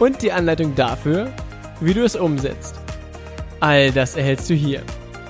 [0.00, 1.28] und die Anleitung dafür,
[1.80, 2.74] wie du es umsetzt.
[3.60, 4.82] All das erhältst du hier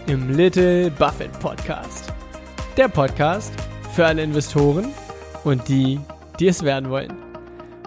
[0.07, 2.13] im Little Buffett Podcast.
[2.77, 3.53] Der Podcast
[3.93, 4.87] für alle Investoren
[5.45, 6.01] und die,
[6.39, 7.13] die es werden wollen.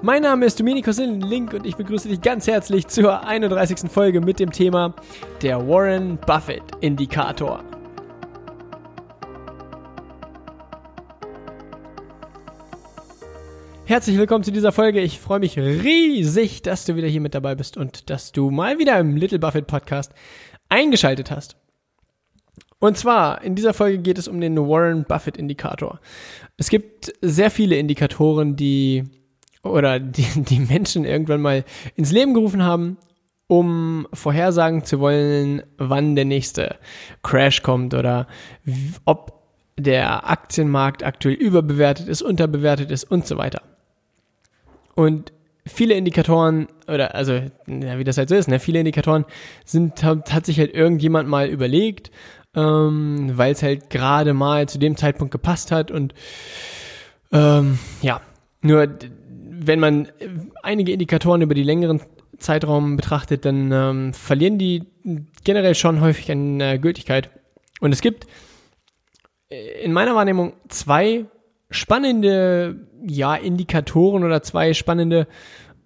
[0.01, 3.89] Mein Name ist Domenico Link und ich begrüße dich ganz herzlich zur 31.
[3.89, 4.93] Folge mit dem Thema
[5.41, 7.63] der Warren Buffett Indikator.
[13.93, 15.01] Herzlich willkommen zu dieser Folge.
[15.01, 18.79] Ich freue mich riesig, dass du wieder hier mit dabei bist und dass du mal
[18.79, 20.13] wieder im Little Buffett Podcast
[20.67, 21.57] eingeschaltet hast.
[22.79, 25.99] Und zwar, in dieser Folge geht es um den Warren Buffett Indikator.
[26.57, 29.03] Es gibt sehr viele Indikatoren, die
[29.61, 31.63] oder die, die Menschen irgendwann mal
[31.95, 32.97] ins Leben gerufen haben,
[33.45, 36.77] um vorhersagen zu wollen, wann der nächste
[37.21, 38.25] Crash kommt oder
[39.05, 39.43] ob
[39.77, 43.61] der Aktienmarkt aktuell überbewertet ist, unterbewertet ist und so weiter.
[44.95, 45.33] Und
[45.65, 47.33] viele Indikatoren, oder also,
[47.67, 49.25] ja, wie das halt so ist, ne, viele Indikatoren
[49.65, 52.11] sind, hat, hat sich halt irgendjemand mal überlegt,
[52.55, 56.13] ähm, weil es halt gerade mal zu dem Zeitpunkt gepasst hat und
[57.31, 58.21] ähm, ja,
[58.61, 58.87] nur
[59.65, 60.09] wenn man
[60.61, 62.01] einige Indikatoren über die längeren
[62.37, 64.83] Zeitraum betrachtet, dann ähm, verlieren die
[65.43, 67.29] generell schon häufig an äh, Gültigkeit.
[67.79, 68.27] Und es gibt
[69.49, 71.25] äh, in meiner Wahrnehmung zwei
[71.73, 75.27] spannende ja, Indikatoren oder zwei spannende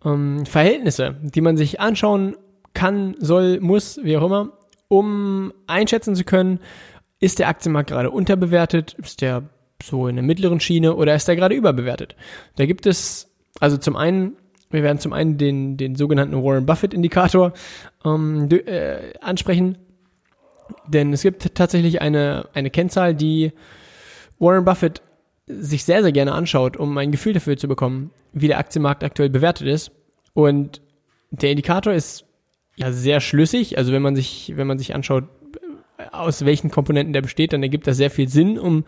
[0.05, 2.35] ähm, Verhältnisse, die man sich anschauen
[2.73, 4.53] kann, soll, muss, wie auch immer,
[4.87, 6.59] um einschätzen zu können,
[7.19, 9.49] ist der Aktienmarkt gerade unterbewertet, ist der
[9.81, 12.15] so in der mittleren Schiene oder ist der gerade überbewertet?
[12.55, 14.37] Da gibt es, also zum einen,
[14.69, 17.53] wir werden zum einen den, den sogenannten Warren Buffett Indikator
[18.05, 19.77] ähm, äh, ansprechen,
[20.87, 23.53] denn es gibt tatsächlich eine, eine Kennzahl, die
[24.39, 25.01] Warren Buffett
[25.47, 29.29] sich sehr, sehr gerne anschaut, um ein Gefühl dafür zu bekommen, wie der Aktienmarkt aktuell
[29.29, 29.91] bewertet ist.
[30.33, 30.81] Und
[31.31, 32.25] der Indikator ist
[32.75, 33.77] ja sehr schlüssig.
[33.77, 35.25] Also wenn man sich, wenn man sich anschaut,
[36.11, 38.83] aus welchen Komponenten der besteht, dann ergibt das sehr viel Sinn, um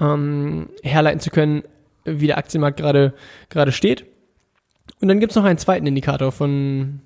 [0.00, 1.64] ähm, herleiten zu können,
[2.04, 3.14] wie der Aktienmarkt gerade
[3.48, 4.06] gerade steht.
[5.00, 7.00] Und dann gibt's noch einen zweiten Indikator von,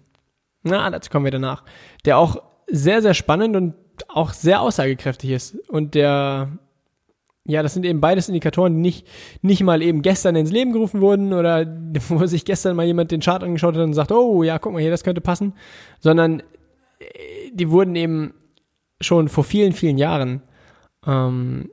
[0.62, 1.64] na, dazu kommen wir danach,
[2.04, 3.74] der auch sehr, sehr spannend und
[4.08, 6.50] auch sehr aussagekräftig ist und der
[7.48, 9.06] ja, das sind eben beides Indikatoren, die nicht,
[9.40, 11.66] nicht mal eben gestern ins Leben gerufen wurden oder
[12.08, 14.82] wo sich gestern mal jemand den Chart angeschaut hat und sagt, oh ja, guck mal
[14.82, 15.54] hier, das könnte passen,
[15.98, 16.40] sondern
[17.00, 18.34] äh, die wurden eben
[19.00, 20.42] schon vor vielen, vielen Jahren
[21.06, 21.70] ähm,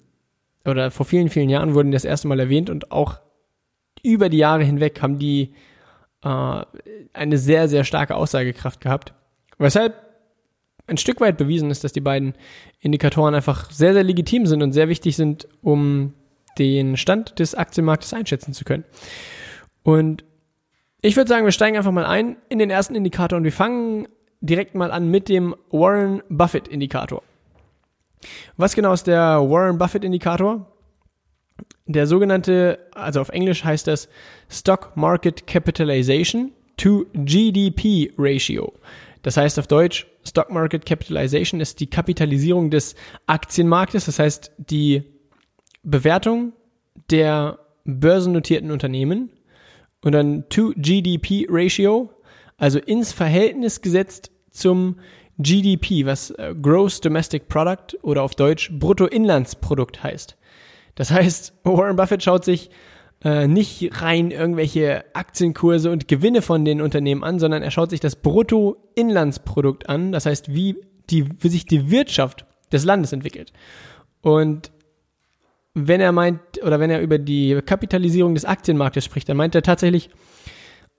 [0.63, 3.19] oder vor vielen, vielen Jahren wurden das erste Mal erwähnt und auch
[4.01, 5.55] über die Jahre hinweg haben die
[6.23, 6.61] äh,
[7.11, 9.13] eine sehr, sehr starke Aussagekraft gehabt.
[9.57, 10.04] Weshalb
[10.87, 12.33] ein Stück weit bewiesen ist, dass die beiden
[12.79, 16.13] Indikatoren einfach sehr, sehr legitim sind und sehr wichtig sind, um
[16.57, 18.85] den Stand des Aktienmarktes einschätzen zu können.
[19.83, 20.23] Und
[21.01, 24.07] ich würde sagen, wir steigen einfach mal ein in den ersten Indikator und wir fangen
[24.41, 27.23] direkt mal an mit dem Warren Buffett Indikator.
[28.57, 30.71] Was genau ist der Warren Buffett Indikator?
[31.85, 34.09] Der sogenannte, also auf Englisch heißt das
[34.49, 38.73] Stock Market Capitalization to GDP Ratio.
[39.21, 42.95] Das heißt auf Deutsch, Stock Market Capitalization ist die Kapitalisierung des
[43.27, 45.03] Aktienmarktes, das heißt die
[45.83, 46.53] Bewertung
[47.11, 49.31] der börsennotierten Unternehmen
[50.03, 52.11] und dann to GDP Ratio,
[52.57, 54.99] also ins Verhältnis gesetzt zum
[55.37, 60.37] GDP, was äh, Gross Domestic Product oder auf Deutsch Bruttoinlandsprodukt heißt.
[60.95, 62.69] Das heißt, Warren Buffett schaut sich
[63.25, 67.99] äh, nicht rein irgendwelche Aktienkurse und Gewinne von den Unternehmen an, sondern er schaut sich
[67.99, 70.75] das Bruttoinlandsprodukt an, das heißt, wie,
[71.09, 73.51] die, wie sich die Wirtschaft des Landes entwickelt.
[74.21, 74.71] Und
[75.73, 79.63] wenn er meint, oder wenn er über die Kapitalisierung des Aktienmarktes spricht, dann meint er
[79.63, 80.11] tatsächlich,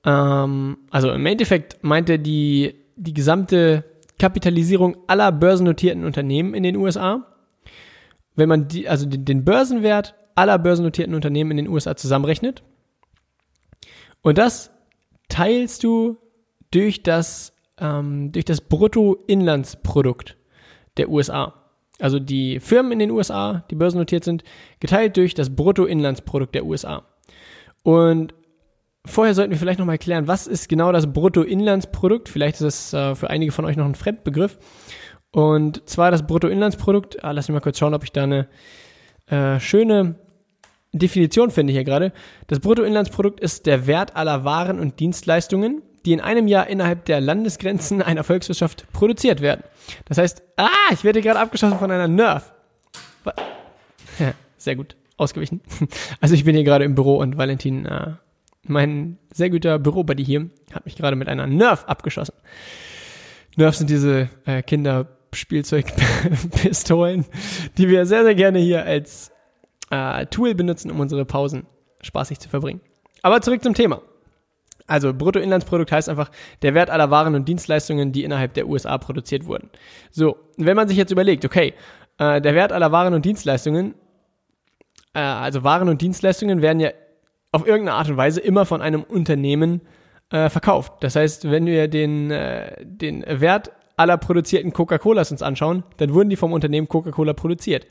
[0.05, 3.85] ähm, also im Endeffekt meint er die, die gesamte
[4.19, 7.25] Kapitalisierung aller börsennotierten Unternehmen in den USA.
[8.35, 12.63] Wenn man die, also den, den Börsenwert aller börsennotierten Unternehmen in den USA zusammenrechnet.
[14.23, 14.71] Und das
[15.29, 16.19] teilst du
[16.71, 20.37] durch das, ähm, durch das Bruttoinlandsprodukt
[20.97, 21.55] der USA.
[21.99, 24.45] Also die Firmen in den USA, die börsennotiert sind,
[24.81, 27.05] geteilt durch das Bruttoinlandsprodukt der USA.
[27.83, 28.35] Und
[29.07, 32.29] vorher sollten wir vielleicht nochmal klären, was ist genau das Bruttoinlandsprodukt?
[32.29, 34.59] Vielleicht ist es äh, für einige von euch noch ein Fremdbegriff.
[35.31, 38.49] Und zwar das Bruttoinlandsprodukt, ah, lass mich mal kurz schauen, ob ich da eine
[39.27, 40.17] äh, schöne
[40.99, 42.13] Definition finde hier gerade.
[42.47, 47.21] Das Bruttoinlandsprodukt ist der Wert aller Waren und Dienstleistungen, die in einem Jahr innerhalb der
[47.21, 49.65] Landesgrenzen einer Volkswirtschaft produziert werden.
[50.07, 52.53] Das heißt, ah, ich werde gerade abgeschossen von einer Nerf.
[54.67, 55.61] Sehr gut, ausgewichen.
[56.21, 58.15] Also ich bin hier gerade im Büro und Valentin, äh,
[58.65, 62.35] mein sehr guter Bürobuddy hier, hat mich gerade mit einer Nerf abgeschossen.
[63.55, 67.27] Nerf sind diese äh, Kinderspielzeugpistolen,
[67.79, 69.31] die wir sehr, sehr gerne hier als
[69.91, 71.67] äh, Tool benutzen, um unsere Pausen
[72.01, 72.81] spaßig zu verbringen.
[73.23, 74.03] Aber zurück zum Thema.
[74.87, 76.31] Also Bruttoinlandsprodukt heißt einfach
[76.63, 79.71] der Wert aller Waren und Dienstleistungen, die innerhalb der USA produziert wurden.
[80.11, 81.75] So, wenn man sich jetzt überlegt, okay,
[82.19, 83.95] äh, der Wert aller Waren und Dienstleistungen,
[85.13, 86.91] äh, also Waren und Dienstleistungen werden ja
[87.51, 89.81] auf irgendeine Art und Weise immer von einem Unternehmen
[90.31, 90.93] äh, verkauft.
[91.01, 96.29] Das heißt, wenn wir den, äh, den Wert aller produzierten Coca-Colas uns anschauen, dann wurden
[96.29, 97.87] die vom Unternehmen Coca-Cola produziert.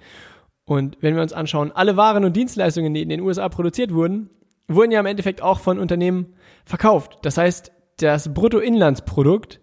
[0.66, 4.30] Und wenn wir uns anschauen, alle Waren und Dienstleistungen, die in den USA produziert wurden,
[4.68, 6.34] wurden ja im Endeffekt auch von Unternehmen
[6.66, 7.20] verkauft.
[7.22, 9.62] Das heißt, das Bruttoinlandsprodukt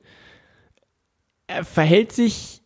[1.48, 2.62] äh, verhält sich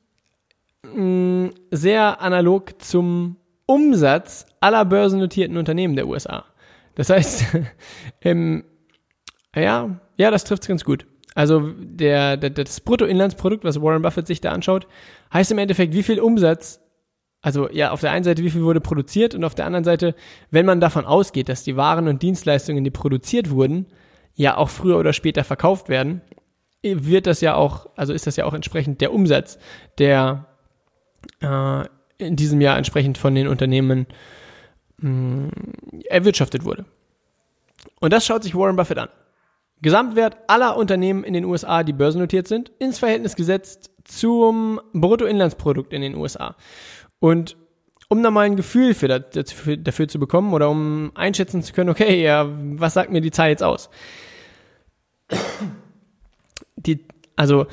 [0.85, 6.45] mm, sehr analog zum Umsatz aller börsennotierten Unternehmen der USA.
[6.95, 7.45] Das heißt,
[8.21, 8.65] im,
[9.55, 11.07] ja, ja, das trifft es ganz gut.
[11.35, 14.87] Also der, der, das Bruttoinlandsprodukt, was Warren Buffett sich da anschaut,
[15.33, 16.81] heißt im Endeffekt, wie viel Umsatz
[17.47, 20.17] also ja, auf der einen Seite, wie viel wurde produziert und auf der anderen Seite,
[20.51, 23.87] wenn man davon ausgeht, dass die Waren und Dienstleistungen, die produziert wurden,
[24.35, 26.23] ja auch früher oder später verkauft werden,
[26.83, 29.61] wird das ja auch, also ist das ja auch entsprechend der Umsatz,
[29.99, 30.47] der
[31.41, 31.85] äh,
[32.19, 34.09] in diesem Jahr entsprechend von den Unternehmen
[34.99, 35.51] mh, mm,
[36.11, 36.85] erwirtschaftet wurde.
[38.01, 39.09] Und das schaut sich Warren Buffett an.
[39.83, 46.01] Gesamtwert aller Unternehmen in den USA, die börsennotiert sind, ins Verhältnis gesetzt zum Bruttoinlandsprodukt in
[46.01, 46.57] den USA.
[47.19, 47.57] Und
[48.09, 51.91] um da mal ein Gefühl für dafür, dafür zu bekommen oder um einschätzen zu können,
[51.91, 53.91] okay, ja, was sagt mir die Zahl jetzt aus?
[56.77, 57.05] Die,
[57.35, 57.67] also,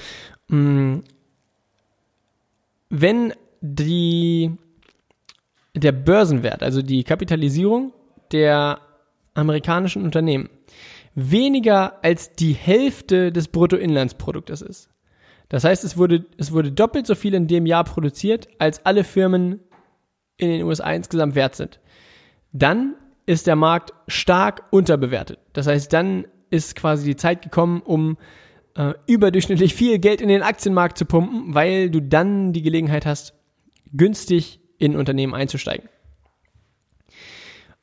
[0.48, 1.04] mh, mm,
[2.90, 4.52] wenn die,
[5.74, 7.94] der Börsenwert, also die Kapitalisierung
[8.32, 8.80] der
[9.34, 10.50] amerikanischen Unternehmen
[11.16, 14.90] weniger als die Hälfte des Bruttoinlandsproduktes ist,
[15.54, 19.04] das heißt, es wurde, es wurde doppelt so viel in dem Jahr produziert, als alle
[19.04, 19.60] Firmen
[20.38, 21.80] in den USA insgesamt wert sind.
[22.54, 22.96] Dann
[23.28, 25.38] ist der Markt stark unterbewertet.
[25.54, 28.18] Das heißt, dann ist quasi die Zeit gekommen, um
[28.76, 33.36] äh, überdurchschnittlich viel Geld in den Aktienmarkt zu pumpen, weil du dann die Gelegenheit hast,
[33.92, 35.88] günstig in Unternehmen einzusteigen.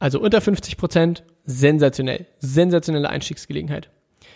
[0.01, 3.91] Also unter 50 Prozent, sensationell, sensationelle Einstiegsgelegenheit.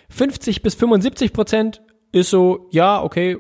[0.09, 1.83] 50 bis 75 Prozent
[2.15, 3.39] ist so, ja, okay,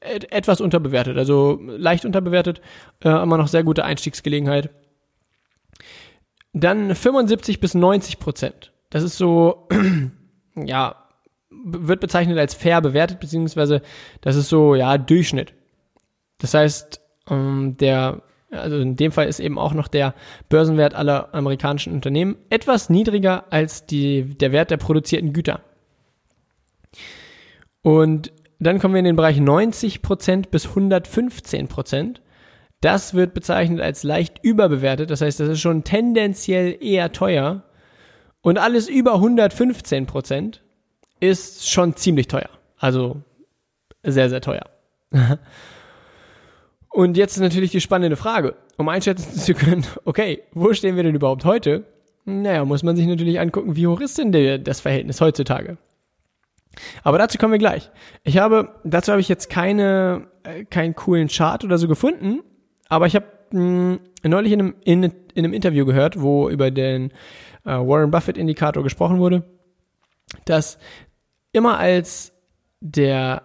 [0.00, 2.60] etwas unterbewertet, also leicht unterbewertet,
[3.02, 4.70] äh, immer noch sehr gute Einstiegsgelegenheit.
[6.52, 8.72] Dann 75 bis 90 Prozent.
[8.90, 9.68] Das ist so,
[10.54, 10.96] ja,
[11.50, 13.82] wird bezeichnet als fair bewertet, beziehungsweise
[14.20, 15.54] das ist so, ja, Durchschnitt.
[16.38, 20.14] Das heißt, ähm, der, also in dem Fall ist eben auch noch der
[20.48, 25.60] Börsenwert aller amerikanischen Unternehmen etwas niedriger als die, der Wert der produzierten Güter.
[27.82, 32.16] Und dann kommen wir in den Bereich 90% bis 115%.
[32.80, 35.10] Das wird bezeichnet als leicht überbewertet.
[35.10, 37.64] Das heißt, das ist schon tendenziell eher teuer.
[38.40, 40.58] Und alles über 115%
[41.20, 42.50] ist schon ziemlich teuer.
[42.78, 43.22] Also
[44.02, 44.64] sehr, sehr teuer.
[46.88, 51.02] Und jetzt ist natürlich die spannende Frage, um einschätzen zu können, okay, wo stehen wir
[51.02, 51.84] denn überhaupt heute?
[52.24, 55.78] Naja, muss man sich natürlich angucken, wie hoch ist denn das Verhältnis heutzutage?
[57.02, 57.90] Aber dazu kommen wir gleich.
[58.24, 62.42] Ich habe, dazu habe ich jetzt keine, äh, keinen coolen Chart oder so gefunden,
[62.88, 67.10] aber ich habe mh, neulich in einem, in, in, einem Interview gehört, wo über den
[67.64, 69.44] äh, Warren Buffett Indikator gesprochen wurde,
[70.44, 70.78] dass
[71.52, 72.32] immer als
[72.80, 73.42] der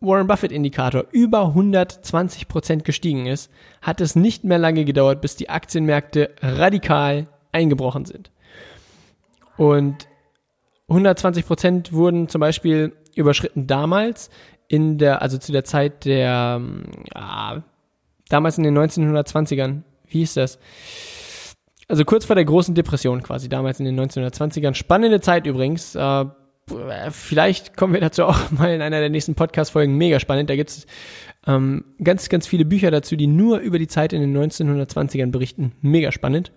[0.00, 3.50] Warren Buffett Indikator über 120 Prozent gestiegen ist,
[3.82, 8.30] hat es nicht mehr lange gedauert, bis die Aktienmärkte radikal eingebrochen sind.
[9.56, 10.06] Und
[10.88, 14.30] 120 Prozent wurden zum Beispiel überschritten damals
[14.68, 16.60] in der, also zu der Zeit der,
[17.14, 17.62] ja,
[18.28, 19.82] damals in den 1920ern.
[20.06, 20.58] Wie hieß das?
[21.88, 24.74] Also kurz vor der großen Depression quasi, damals in den 1920ern.
[24.74, 25.94] Spannende Zeit übrigens.
[25.94, 26.26] Äh,
[27.10, 29.96] vielleicht kommen wir dazu auch mal in einer der nächsten Podcast-Folgen.
[29.96, 30.50] Mega spannend.
[30.50, 30.86] Da gibt's
[31.46, 35.72] ähm, ganz, ganz viele Bücher dazu, die nur über die Zeit in den 1920ern berichten.
[35.80, 36.52] Mega spannend.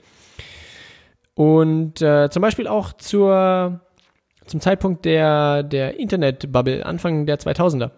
[1.34, 3.80] Und äh, zum Beispiel auch zur,
[4.52, 7.92] zum Zeitpunkt der, der Internet-Bubble, Anfang der 2000er.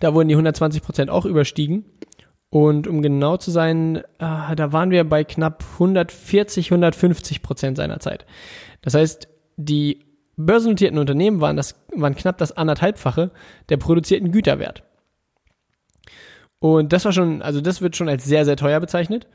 [0.00, 1.84] Da wurden die 120% auch überstiegen.
[2.50, 8.00] Und um genau zu sein, äh, da waren wir bei knapp 140, 150 Prozent seiner
[8.00, 8.26] Zeit.
[8.82, 10.04] Das heißt, die
[10.36, 13.30] börsennotierten Unternehmen waren, das, waren knapp das anderthalbfache
[13.68, 14.82] der produzierten Güterwert.
[16.58, 19.28] Und das war schon, also das wird schon als sehr, sehr teuer bezeichnet.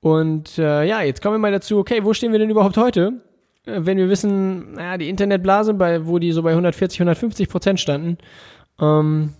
[0.00, 3.20] Und äh, ja, jetzt kommen wir mal dazu, okay, wo stehen wir denn überhaupt heute?
[3.66, 7.80] Äh, wenn wir wissen, naja, die Internetblase, bei, wo die so bei 140, 150 Prozent
[7.80, 8.18] standen,
[8.80, 9.34] ähm,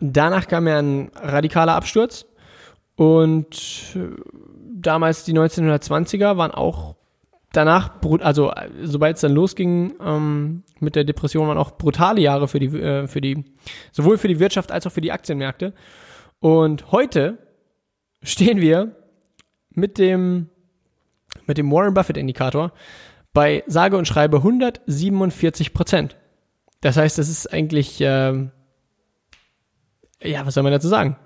[0.00, 2.26] Danach kam ja ein radikaler Absturz
[2.96, 4.10] und äh,
[4.74, 6.96] damals die 1920er waren auch
[7.52, 12.58] danach, also sobald es dann losging ähm, mit der Depression, waren auch brutale Jahre für
[12.58, 13.44] die, äh, für die,
[13.92, 15.72] sowohl für die Wirtschaft als auch für die Aktienmärkte.
[16.40, 17.38] Und heute
[18.22, 18.94] stehen wir
[19.70, 20.50] mit dem,
[21.46, 22.72] mit dem Warren Buffett Indikator
[23.36, 26.16] bei sage und schreibe 147 Prozent.
[26.80, 28.48] Das heißt, das ist eigentlich äh,
[30.22, 31.16] ja, was soll man dazu sagen?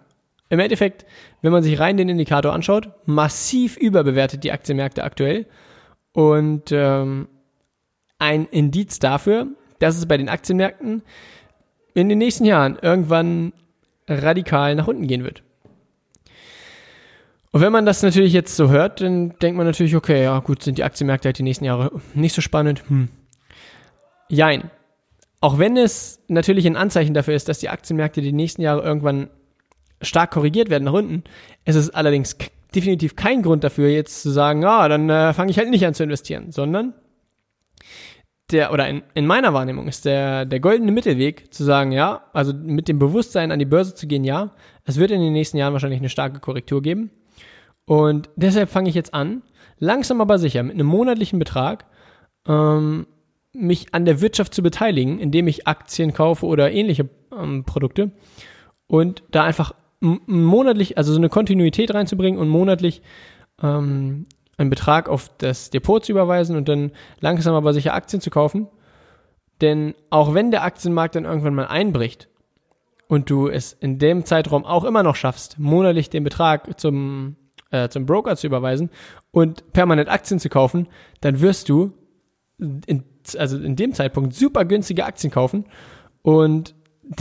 [0.48, 1.06] Im Endeffekt,
[1.42, 5.46] wenn man sich rein den Indikator anschaut, massiv überbewertet die Aktienmärkte aktuell.
[6.12, 7.28] Und ähm,
[8.18, 9.46] ein Indiz dafür,
[9.78, 11.02] dass es bei den Aktienmärkten
[11.94, 13.52] in den nächsten Jahren irgendwann
[14.08, 15.44] radikal nach unten gehen wird.
[17.52, 20.62] Und wenn man das natürlich jetzt so hört, dann denkt man natürlich, okay, ja gut,
[20.62, 22.84] sind die Aktienmärkte halt die nächsten Jahre nicht so spannend.
[22.88, 23.08] Hm.
[24.28, 24.70] Jein.
[25.40, 29.30] Auch wenn es natürlich ein Anzeichen dafür ist, dass die Aktienmärkte die nächsten Jahre irgendwann
[30.02, 31.24] stark korrigiert werden nach unten,
[31.64, 32.36] ist es allerdings
[32.74, 35.94] definitiv kein Grund dafür, jetzt zu sagen, ah, dann äh, fange ich halt nicht an
[35.94, 36.94] zu investieren, sondern
[38.52, 42.52] der, oder in, in meiner Wahrnehmung ist der, der goldene Mittelweg zu sagen, ja, also
[42.52, 44.54] mit dem Bewusstsein an die Börse zu gehen, ja,
[44.84, 47.10] es wird in den nächsten Jahren wahrscheinlich eine starke Korrektur geben.
[47.90, 49.42] Und deshalb fange ich jetzt an,
[49.80, 51.86] langsam aber sicher, mit einem monatlichen Betrag,
[52.46, 53.08] ähm,
[53.52, 58.12] mich an der Wirtschaft zu beteiligen, indem ich Aktien kaufe oder ähnliche ähm, Produkte
[58.86, 63.02] und da einfach monatlich, also so eine Kontinuität reinzubringen und monatlich
[63.60, 68.30] ähm, einen Betrag auf das Depot zu überweisen und dann langsam aber sicher Aktien zu
[68.30, 68.68] kaufen.
[69.62, 72.28] Denn auch wenn der Aktienmarkt dann irgendwann mal einbricht
[73.08, 77.34] und du es in dem Zeitraum auch immer noch schaffst, monatlich den Betrag zum,
[77.70, 78.90] äh, zum Broker zu überweisen
[79.30, 80.88] und permanent Aktien zu kaufen,
[81.20, 81.92] dann wirst du
[82.58, 83.04] in
[83.36, 85.66] also in dem Zeitpunkt super günstige Aktien kaufen
[86.22, 86.74] und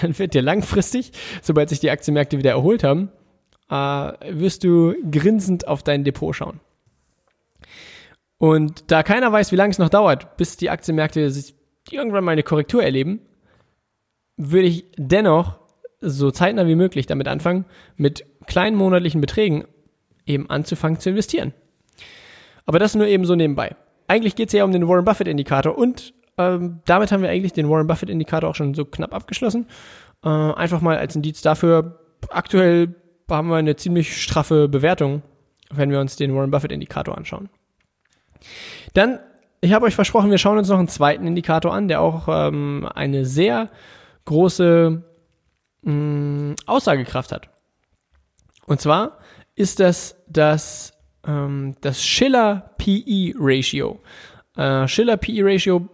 [0.00, 1.12] dann wird dir langfristig,
[1.42, 3.10] sobald sich die Aktienmärkte wieder erholt haben,
[3.70, 3.74] äh,
[4.32, 6.60] wirst du grinsend auf dein Depot schauen.
[8.38, 11.54] Und da keiner weiß, wie lange es noch dauert, bis die Aktienmärkte sich
[11.90, 13.20] irgendwann mal eine Korrektur erleben,
[14.36, 15.58] würde ich dennoch
[16.00, 17.64] so zeitnah wie möglich damit anfangen,
[17.96, 19.64] mit kleinen monatlichen Beträgen
[20.26, 21.54] eben anzufangen zu investieren.
[22.64, 23.76] Aber das nur eben so nebenbei
[24.08, 27.68] eigentlich geht es ja um den Warren Buffett-Indikator und ähm, damit haben wir eigentlich den
[27.68, 29.66] Warren Buffett-Indikator auch schon so knapp abgeschlossen.
[30.24, 32.94] Äh, einfach mal als Indiz dafür, aktuell
[33.30, 35.22] haben wir eine ziemlich straffe Bewertung,
[35.70, 37.48] wenn wir uns den Warren Buffett-Indikator anschauen.
[38.94, 39.18] Dann,
[39.60, 42.88] ich habe euch versprochen, wir schauen uns noch einen zweiten Indikator an, der auch ähm,
[42.94, 43.70] eine sehr
[44.26, 45.02] große
[45.82, 47.48] mh, mm, Aussagekraft hat.
[48.66, 49.18] Und zwar
[49.56, 50.92] ist das das
[51.26, 54.00] ähm, das Schiller PE Ratio.
[54.56, 55.88] Äh, Schiller PE Ratio,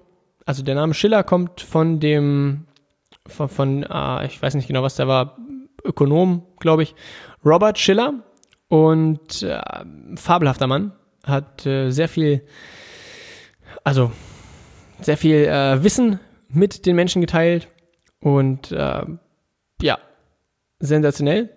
[0.46, 2.66] also der Name Schiller kommt von dem,
[3.26, 5.38] von, von äh, ich weiß nicht genau, was der war,
[5.84, 6.94] Ökonom, glaube ich,
[7.44, 8.22] Robert Schiller
[8.68, 9.60] und äh,
[10.16, 10.92] fabelhafter Mann,
[11.24, 12.42] hat äh, sehr viel,
[13.84, 14.12] also
[15.00, 17.68] sehr viel äh, Wissen mit den Menschen geteilt
[18.20, 19.04] und äh,
[19.80, 19.98] ja,
[20.78, 21.50] sensationell.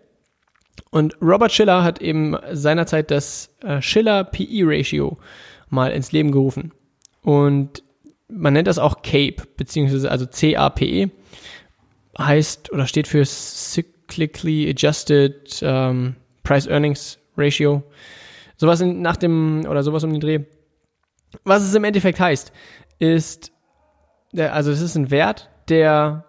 [0.91, 5.17] Und Robert Schiller hat eben seinerzeit das äh, Schiller-PE-Ratio
[5.69, 6.73] mal ins Leben gerufen.
[7.21, 7.83] Und
[8.27, 11.09] man nennt das auch CAPE, beziehungsweise also C-A-P-E,
[12.17, 17.83] heißt oder steht für Cyclically Adjusted um, Price Earnings Ratio.
[18.57, 20.39] Sowas in, nach dem, oder sowas um den Dreh.
[21.43, 22.53] Was es im Endeffekt heißt,
[22.99, 23.51] ist,
[24.37, 26.24] also es ist ein Wert, der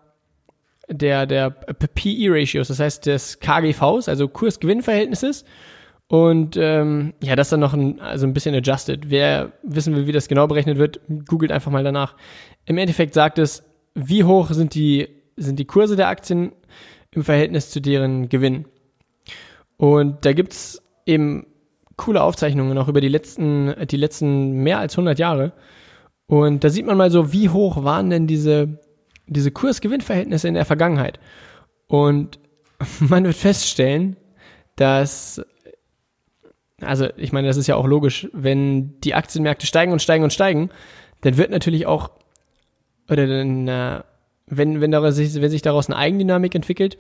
[0.89, 5.45] der, der PE-Ratios, das heißt des KGVs, also Kurs-Gewinn-Verhältnisses.
[6.09, 9.11] Und ähm, ja, das dann noch ein, also ein bisschen adjusted.
[9.11, 12.15] Wer wissen will, wie das genau berechnet wird, googelt einfach mal danach.
[12.65, 13.65] Im Endeffekt sagt es,
[13.95, 16.53] wie hoch sind die, sind die Kurse der Aktien
[17.11, 18.67] im Verhältnis zu deren Gewinn.
[19.79, 21.47] Und da gibt's eben
[21.97, 25.53] coole Aufzeichnungen auch über die letzten, die letzten mehr als 100 Jahre.
[26.27, 28.81] Und da sieht man mal so, wie hoch waren denn diese,
[29.27, 31.19] diese Kurs-Gewinn-Verhältnisse in der Vergangenheit.
[31.87, 32.39] Und
[33.01, 34.17] man wird feststellen,
[34.77, 35.41] dass
[36.81, 40.33] also ich meine, das ist ja auch logisch, wenn die Aktienmärkte steigen und steigen und
[40.33, 40.71] steigen,
[41.23, 42.11] dann wird natürlich auch,
[43.09, 44.03] oder dann,
[44.47, 46.99] wenn, wenn, daraus, wenn sich daraus eine Eigendynamik entwickelt,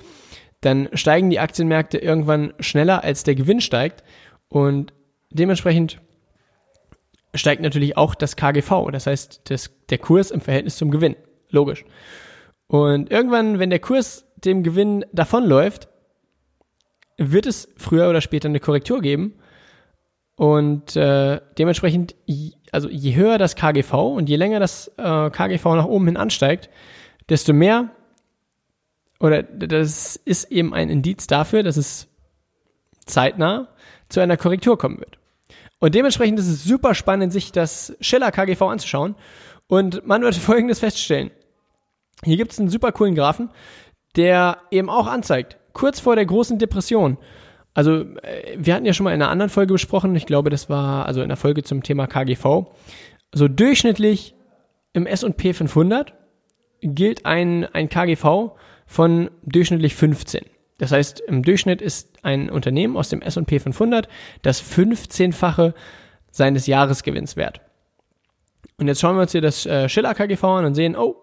[0.62, 4.02] dann steigen die Aktienmärkte irgendwann schneller, als der Gewinn steigt.
[4.48, 4.94] Und
[5.30, 6.00] dementsprechend
[7.34, 11.16] steigt natürlich auch das KGV, das heißt das, der Kurs im Verhältnis zum Gewinn.
[11.50, 11.84] Logisch.
[12.66, 15.88] Und irgendwann, wenn der Kurs dem Gewinn davonläuft,
[17.16, 19.34] wird es früher oder später eine Korrektur geben.
[20.36, 22.14] Und äh, dementsprechend,
[22.70, 26.68] also je höher das KGV und je länger das äh, KGV nach oben hin ansteigt,
[27.28, 27.90] desto mehr,
[29.18, 32.08] oder das ist eben ein Indiz dafür, dass es
[33.06, 33.68] zeitnah
[34.10, 35.18] zu einer Korrektur kommen wird.
[35.78, 39.14] Und dementsprechend ist es super spannend, sich das Schiller KGV anzuschauen.
[39.68, 41.30] Und man wird Folgendes feststellen.
[42.24, 43.50] Hier gibt es einen super coolen Graphen,
[44.16, 47.18] der eben auch anzeigt, kurz vor der großen Depression,
[47.76, 50.70] also äh, wir hatten ja schon mal in einer anderen Folge besprochen, ich glaube, das
[50.70, 52.64] war also in der Folge zum Thema KGV,
[53.34, 54.34] so durchschnittlich
[54.94, 56.14] im S&P 500
[56.80, 58.52] gilt ein, ein KGV
[58.86, 60.46] von durchschnittlich 15.
[60.78, 64.08] Das heißt, im Durchschnitt ist ein Unternehmen aus dem S&P 500
[64.40, 65.74] das 15-fache
[66.30, 67.60] seines Jahresgewinns wert.
[68.78, 71.16] Und jetzt schauen wir uns hier das äh, Schiller KGV an und sehen, oh,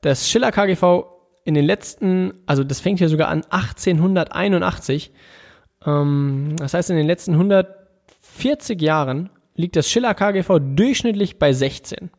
[0.00, 1.04] das Schiller KGV
[1.44, 5.12] in den letzten, also das fängt hier sogar an 1881.
[5.86, 12.10] Ähm, das heißt, in den letzten 140 Jahren liegt das Schiller KGV durchschnittlich bei 16.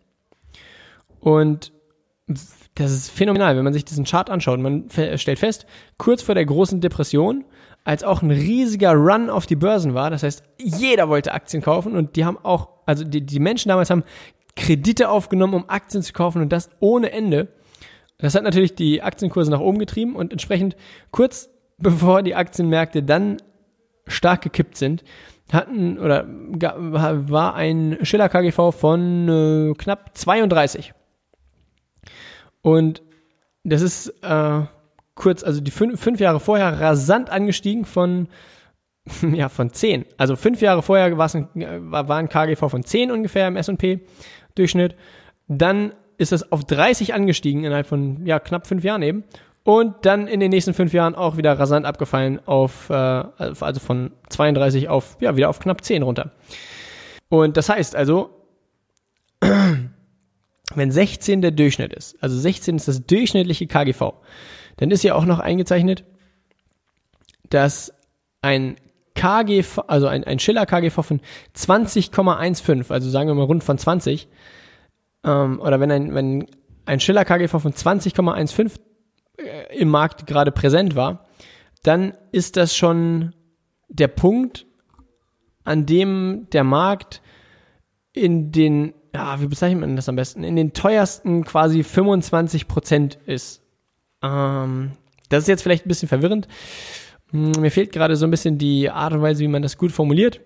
[1.20, 1.72] Und
[2.76, 4.60] das ist phänomenal, wenn man sich diesen Chart anschaut.
[4.60, 5.66] Man stellt fest,
[5.98, 7.46] kurz vor der großen Depression,
[7.84, 11.96] als auch ein riesiger Run auf die Börsen war, das heißt, jeder wollte Aktien kaufen
[11.96, 14.04] und die haben auch, also die, die Menschen damals haben
[14.56, 17.50] Kredite aufgenommen, um Aktien zu kaufen und das ohne Ende.
[18.18, 20.76] Das hat natürlich die Aktienkurse nach oben getrieben und entsprechend
[21.12, 21.50] kurz
[21.82, 23.38] bevor die Aktienmärkte dann
[24.08, 25.04] stark gekippt sind,
[25.52, 30.94] hatten oder war ein Schiller KGV von äh, knapp 32.
[32.62, 33.02] Und
[33.64, 34.62] das ist äh,
[35.16, 38.28] kurz, also die fünf, fünf Jahre vorher rasant angestiegen von
[39.34, 40.06] ja, von 10.
[40.18, 41.50] Also fünf Jahre vorher war, ein,
[41.82, 43.58] war ein KGV von 10 ungefähr im
[44.52, 44.96] S&P-Durchschnitt.
[45.48, 49.24] Dann ist es auf 30 angestiegen innerhalb von ja, knapp fünf Jahren eben.
[49.64, 54.12] Und dann in den nächsten fünf Jahren auch wieder rasant abgefallen auf, äh, also von
[54.30, 56.32] 32 auf, ja, wieder auf knapp 10 runter.
[57.30, 58.32] Und das heißt also,
[59.40, 64.14] wenn 16 der Durchschnitt ist, also 16 ist das durchschnittliche KGV,
[64.78, 66.06] dann ist ja auch noch eingezeichnet,
[67.50, 67.94] dass
[68.42, 68.78] ein
[69.16, 71.22] KGV, also ein, ein Schiller KGV von
[71.56, 74.28] 20,15, also sagen wir mal rund von 20,
[75.24, 76.48] ähm, oder wenn ein, wenn
[76.86, 78.80] ein Schiller KGV von 20,15
[79.38, 81.28] äh, im Markt gerade präsent war,
[81.84, 83.34] dann ist das schon
[83.90, 84.66] der Punkt,
[85.64, 87.22] an dem der Markt
[88.14, 93.20] in den, ja, wie bezeichnet man das am besten, in den teuersten quasi 25 Prozent
[93.26, 93.62] ist.
[94.22, 94.94] Ähm,
[95.30, 96.48] das ist jetzt vielleicht ein bisschen verwirrend.
[97.32, 99.92] Hm, mir fehlt gerade so ein bisschen die Art und Weise, wie man das gut
[99.92, 100.42] formuliert.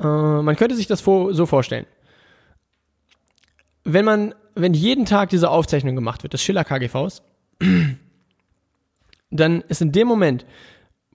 [0.00, 1.86] Äh, man könnte sich das so vorstellen
[3.84, 7.22] wenn man, wenn jeden Tag diese Aufzeichnung gemacht wird, des Schiller KGVs,
[9.30, 10.44] dann ist in dem Moment,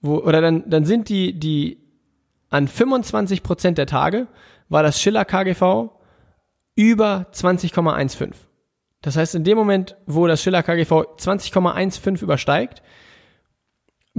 [0.00, 1.78] wo, oder dann, dann sind die, die
[2.50, 4.28] an 25 Prozent der Tage
[4.68, 5.90] war das Schiller KGV
[6.74, 8.32] über 20,15.
[9.02, 12.82] Das heißt, in dem Moment, wo das Schiller KGV 20,15 übersteigt,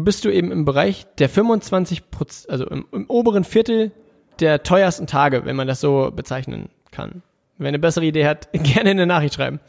[0.04, 3.92] bist du eben im Bereich der 25 Prozent, also im, im oberen Viertel
[4.40, 7.24] der teuersten Tage, wenn man das so bezeichnen kann.
[7.58, 9.60] Wer eine bessere Idee hat, gerne in eine Nachricht schreiben.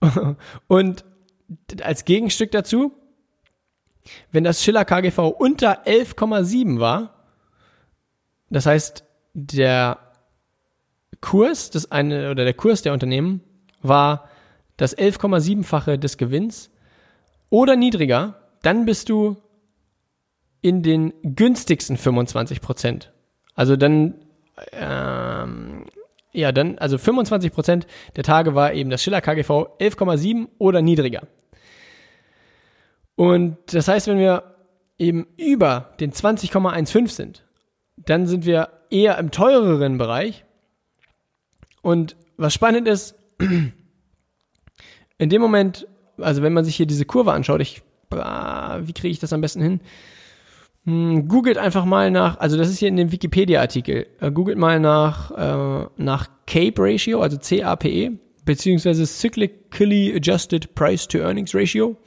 [0.68, 1.04] Und
[1.82, 2.92] als Gegenstück dazu,
[4.30, 7.14] wenn das Schiller KGV unter 11,7 war,
[8.50, 9.98] das heißt, der
[11.20, 13.42] Kurs des eine oder der Kurs der Unternehmen
[13.82, 14.28] war
[14.76, 16.70] das 11,7-fache des Gewinns
[17.50, 19.36] oder niedriger, dann bist du
[20.68, 23.12] in den günstigsten 25 Prozent.
[23.54, 24.14] Also dann
[24.72, 25.84] ähm,
[26.32, 29.50] ja, dann, also 25% der Tage war eben das Schiller KGV
[29.80, 31.26] 11,7 oder niedriger.
[33.16, 34.54] Und das heißt, wenn wir
[34.98, 37.44] eben über den 20,15 sind,
[37.96, 40.44] dann sind wir eher im teureren Bereich.
[41.82, 43.16] Und was spannend ist,
[45.18, 49.18] in dem Moment, also wenn man sich hier diese Kurve anschaut, ich, wie kriege ich
[49.18, 49.80] das am besten hin?
[50.88, 54.80] Hm, googelt einfach mal nach, also das ist hier in dem Wikipedia-Artikel, äh, googelt mal
[54.80, 58.12] nach, äh, nach CAPE Ratio, also C-A-P-E,
[58.46, 61.98] beziehungsweise Cyclically Adjusted Price to Earnings Ratio.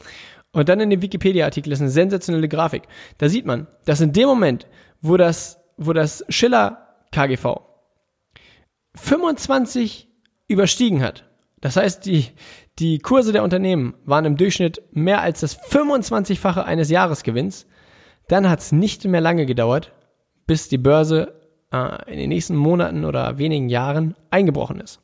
[0.52, 2.84] Und dann in dem Wikipedia-Artikel ist eine sensationelle Grafik.
[3.20, 4.65] Da sieht man, dass in dem Moment,
[5.00, 7.62] wo das wo das Schiller KGV
[8.96, 10.08] 25
[10.48, 12.26] überstiegen hat, das heißt, die,
[12.80, 17.67] die Kurse der Unternehmen waren im Durchschnitt mehr als das 25-fache eines Jahresgewinns,
[18.32, 19.91] dann hat es nicht mehr lange gedauert,
[20.48, 21.34] bis die Börse
[21.72, 25.02] äh, in den nächsten Monaten oder wenigen Jahren eingebrochen ist.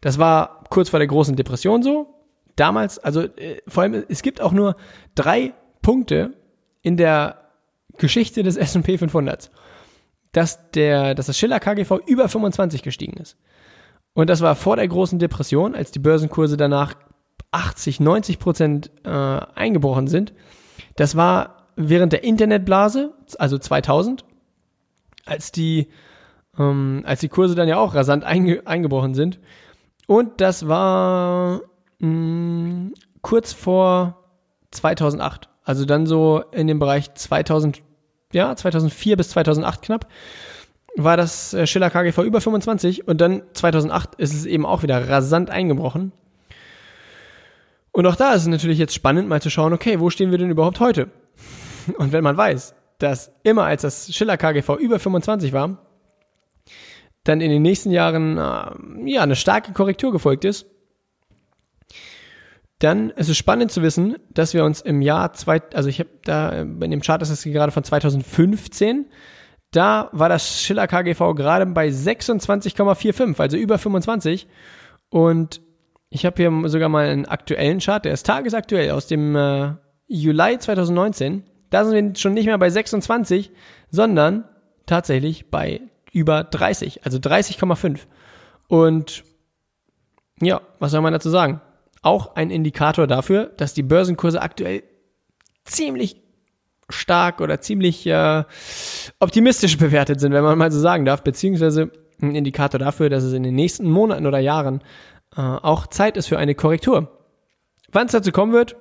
[0.00, 2.06] Das war kurz vor der großen Depression so.
[2.56, 4.76] Damals, also äh, vor allem, es gibt auch nur
[5.14, 6.32] drei Punkte
[6.80, 7.50] in der
[7.98, 9.50] Geschichte des S&P 500,
[10.32, 13.36] dass der, dass das Schiller KGV über 25 gestiegen ist.
[14.14, 16.94] Und das war vor der großen Depression, als die Börsenkurse danach
[17.50, 20.32] 80, 90 Prozent äh, eingebrochen sind.
[20.96, 24.24] Das war während der Internetblase, also 2000,
[25.26, 25.88] als die,
[26.58, 29.40] ähm, als die Kurse dann ja auch rasant einge eingebrochen sind.
[30.06, 31.62] Und das war
[31.98, 34.24] mh, mm, kurz vor
[34.70, 37.82] 2008, also dann so in dem Bereich 2000,
[38.32, 40.08] ja, 2004 bis 2008 knapp
[40.96, 45.08] war das äh, Schiller KGV über 25 und dann 2008 ist es eben auch wieder
[45.08, 46.12] rasant eingebrochen.
[47.90, 50.38] Und auch da ist es natürlich jetzt spannend, mal zu schauen, okay, wo stehen wir
[50.38, 51.10] denn überhaupt heute?
[51.98, 55.78] Und wenn man weiß, dass immer als das Schiller KGV über 25 war,
[57.24, 60.66] dann in den nächsten Jahren äh, ja eine starke Korrektur gefolgt ist,
[62.80, 66.10] dann ist es spannend zu wissen, dass wir uns im Jahr zwei, also ich habe
[66.24, 69.06] da in dem Chart ist es gerade von 2015
[69.74, 74.46] da war das Schiller KGV gerade bei 26,45, also über 25.
[75.10, 75.60] Und
[76.10, 79.72] ich habe hier sogar mal einen aktuellen Chart, der ist tagesaktuell aus dem äh,
[80.06, 81.44] Juli 2019.
[81.74, 83.50] Da sind wir schon nicht mehr bei 26,
[83.90, 84.44] sondern
[84.86, 85.80] tatsächlich bei
[86.12, 87.98] über 30, also 30,5.
[88.68, 89.24] Und
[90.40, 91.60] ja, was soll man dazu sagen?
[92.00, 94.84] Auch ein Indikator dafür, dass die Börsenkurse aktuell
[95.64, 96.22] ziemlich
[96.90, 98.44] stark oder ziemlich äh,
[99.18, 101.90] optimistisch bewertet sind, wenn man mal so sagen darf, beziehungsweise
[102.22, 104.80] ein Indikator dafür, dass es in den nächsten Monaten oder Jahren
[105.36, 107.10] äh, auch Zeit ist für eine Korrektur.
[107.90, 108.76] Wann es dazu kommen wird,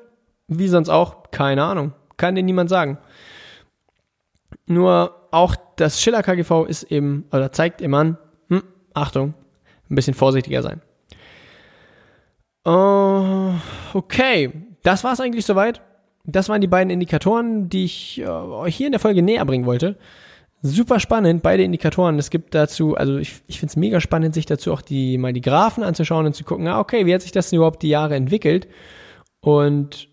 [0.47, 1.93] wie sonst auch, keine Ahnung.
[2.17, 2.97] Kann dir niemand sagen.
[4.65, 8.17] Nur auch das Schiller KGV ist eben, oder zeigt eben an,
[8.49, 9.34] hm, Achtung,
[9.89, 10.82] ein bisschen vorsichtiger sein.
[12.65, 13.54] Uh,
[13.93, 14.52] okay,
[14.84, 15.82] das war's eigentlich soweit.
[16.26, 19.65] Das waren die beiden Indikatoren, die ich äh, euch hier in der Folge näher bringen
[19.65, 19.97] wollte.
[20.62, 22.17] Super spannend, beide Indikatoren.
[22.17, 25.34] Es gibt dazu, also ich, ich finde es mega spannend, sich dazu auch die mal
[25.34, 27.89] die Graphen anzuschauen und zu gucken, ah, okay, wie hat sich das denn überhaupt die
[27.89, 28.69] Jahre entwickelt?
[29.41, 30.08] Und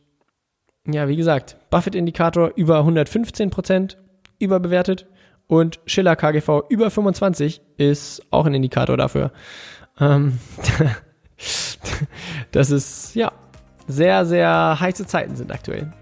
[0.92, 3.98] ja, wie gesagt, Buffett-Indikator über 115 Prozent
[4.38, 5.07] überbewertet
[5.46, 9.33] und Schiller KGV über 25% ist auch ein Indikator dafür.
[9.98, 10.38] Ähm,
[12.53, 13.33] das ist, ja,
[13.87, 15.92] sehr, sehr heiße Zeiten sind aktuell.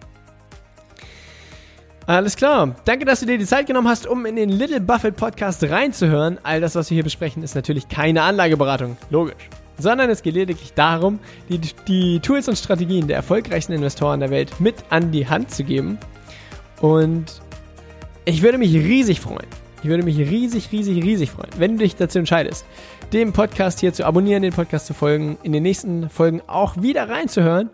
[2.06, 2.74] Alles klar.
[2.86, 6.38] Danke, dass du dir die Zeit genommen hast, um in den Little Buffett Podcast reinzuhören.
[6.42, 8.96] All das, was wir hier besprechen, ist natürlich keine Anlageberatung.
[9.10, 9.50] Logisch.
[9.78, 14.60] Sondern es geht lediglich darum, die, die Tools und Strategien der erfolgreichsten Investoren der Welt
[14.60, 15.98] mit an die Hand zu geben.
[16.80, 17.40] Und
[18.24, 19.46] ich würde mich riesig freuen.
[19.82, 22.66] Ich würde mich riesig, riesig, riesig freuen, wenn du dich dazu entscheidest,
[23.12, 27.08] dem Podcast hier zu abonnieren, den Podcast zu folgen, in den nächsten Folgen auch wieder
[27.08, 27.70] reinzuhören.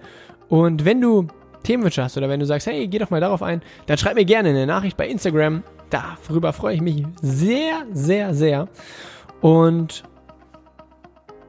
[0.48, 1.28] Und wenn du
[1.62, 4.26] Themenwünsche hast oder wenn du sagst, hey, geh doch mal darauf ein, dann schreib mir
[4.26, 5.62] gerne eine Nachricht bei Instagram.
[5.88, 8.68] Darüber freue ich mich sehr, sehr, sehr.
[9.40, 10.04] Und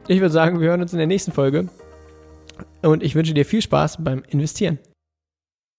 [0.08, 1.70] ich würde sagen, wir hören uns in der nächsten Folge.
[2.82, 4.80] Und ich wünsche dir viel Spaß beim Investieren.